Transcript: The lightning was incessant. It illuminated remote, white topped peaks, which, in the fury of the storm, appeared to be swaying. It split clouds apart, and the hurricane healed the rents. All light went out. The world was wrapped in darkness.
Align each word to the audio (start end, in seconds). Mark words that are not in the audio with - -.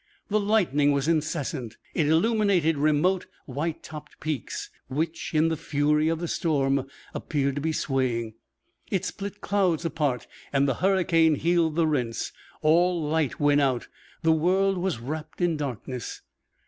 The 0.29 0.39
lightning 0.39 0.93
was 0.93 1.07
incessant. 1.07 1.77
It 1.93 2.07
illuminated 2.07 2.75
remote, 2.75 3.27
white 3.45 3.83
topped 3.83 4.19
peaks, 4.19 4.71
which, 4.87 5.31
in 5.31 5.49
the 5.49 5.55
fury 5.55 6.07
of 6.09 6.17
the 6.17 6.27
storm, 6.27 6.87
appeared 7.13 7.53
to 7.53 7.61
be 7.61 7.71
swaying. 7.71 8.33
It 8.89 9.05
split 9.05 9.41
clouds 9.41 9.85
apart, 9.85 10.25
and 10.51 10.67
the 10.67 10.73
hurricane 10.81 11.35
healed 11.35 11.75
the 11.75 11.85
rents. 11.85 12.31
All 12.63 12.99
light 13.09 13.39
went 13.39 13.61
out. 13.61 13.89
The 14.23 14.31
world 14.31 14.79
was 14.79 14.97
wrapped 14.99 15.39
in 15.39 15.55
darkness. 15.55 16.21